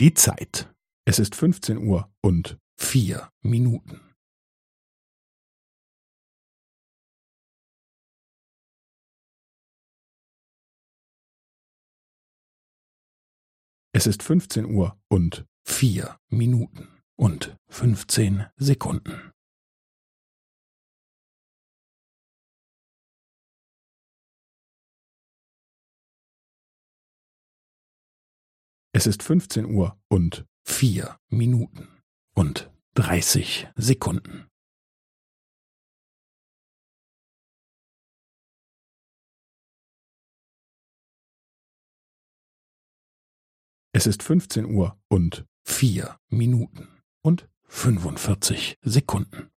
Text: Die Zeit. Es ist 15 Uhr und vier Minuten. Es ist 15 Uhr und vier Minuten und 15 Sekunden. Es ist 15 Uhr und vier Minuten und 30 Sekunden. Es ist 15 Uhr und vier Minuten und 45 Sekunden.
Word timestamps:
Die 0.00 0.14
Zeit. 0.14 0.72
Es 1.06 1.18
ist 1.18 1.34
15 1.34 1.76
Uhr 1.76 2.08
und 2.22 2.56
vier 2.76 3.32
Minuten. 3.42 4.00
Es 13.92 14.06
ist 14.06 14.22
15 14.22 14.66
Uhr 14.66 14.96
und 15.08 15.44
vier 15.66 16.16
Minuten 16.28 17.02
und 17.16 17.56
15 17.68 18.46
Sekunden. 18.56 19.32
Es 28.98 29.06
ist 29.06 29.22
15 29.22 29.64
Uhr 29.66 29.96
und 30.08 30.44
vier 30.64 31.20
Minuten 31.28 31.86
und 32.34 32.68
30 32.94 33.68
Sekunden. 33.76 34.48
Es 43.92 44.08
ist 44.08 44.24
15 44.24 44.64
Uhr 44.64 45.00
und 45.06 45.46
vier 45.64 46.18
Minuten 46.28 46.88
und 47.22 47.48
45 47.68 48.78
Sekunden. 48.82 49.52